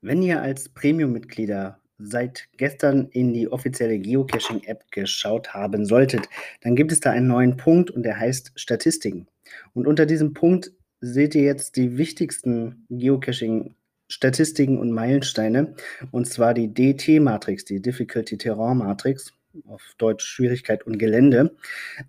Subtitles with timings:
[0.00, 6.28] Wenn ihr als Premium-Mitglieder seit gestern in die offizielle Geocaching-App geschaut haben solltet,
[6.60, 9.26] dann gibt es da einen neuen Punkt und der heißt Statistiken.
[9.74, 15.74] Und unter diesem Punkt seht ihr jetzt die wichtigsten Geocaching-Statistiken und Meilensteine,
[16.10, 19.32] und zwar die DT-Matrix, die Difficulty Terrain Matrix
[19.66, 21.56] auf Deutsch Schwierigkeit und Gelände,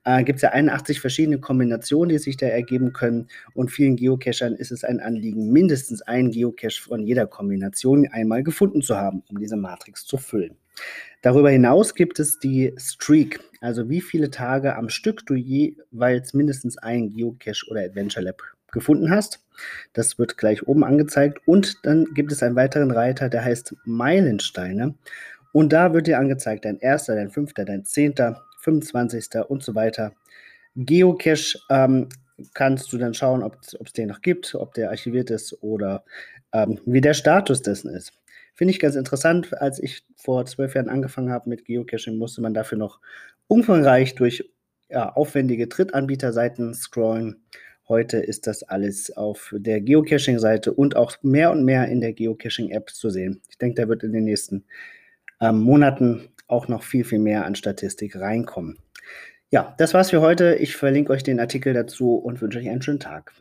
[0.03, 3.27] äh, gibt es ja 81 verschiedene Kombinationen, die sich da ergeben können.
[3.53, 8.81] Und vielen Geocachern ist es ein Anliegen, mindestens einen Geocache von jeder Kombination einmal gefunden
[8.81, 10.55] zu haben, um diese Matrix zu füllen.
[11.21, 16.77] Darüber hinaus gibt es die Streak, also wie viele Tage am Stück du jeweils mindestens
[16.77, 18.41] einen Geocache oder Adventure Lab
[18.73, 19.39] gefunden hast.
[19.93, 21.39] Das wird gleich oben angezeigt.
[21.45, 24.95] Und dann gibt es einen weiteren Reiter, der heißt Meilensteine.
[25.53, 29.29] Und da wird dir angezeigt, dein erster, dein fünfter, dein zehnter, 25.
[29.47, 30.13] und so weiter.
[30.75, 32.09] Geocache ähm,
[32.53, 36.03] kannst du dann schauen, ob es den noch gibt, ob der archiviert ist oder
[36.51, 38.13] ähm, wie der Status dessen ist.
[38.55, 39.53] Finde ich ganz interessant.
[39.61, 42.99] Als ich vor zwölf Jahren angefangen habe mit Geocaching, musste man dafür noch
[43.47, 44.49] umfangreich durch
[44.89, 47.43] ja, aufwendige Drittanbieterseiten scrollen.
[47.87, 52.89] Heute ist das alles auf der Geocaching-Seite und auch mehr und mehr in der Geocaching-App
[52.91, 53.41] zu sehen.
[53.49, 54.65] Ich denke, da wird in den nächsten
[55.43, 58.77] ähm, Monaten auch noch viel, viel mehr an Statistik reinkommen.
[59.49, 60.55] Ja, das war's für heute.
[60.55, 63.33] Ich verlinke euch den Artikel dazu und wünsche euch einen schönen Tag.